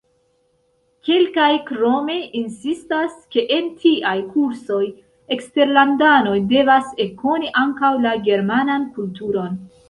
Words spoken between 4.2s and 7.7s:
kursoj eksterlandanoj devas ekkoni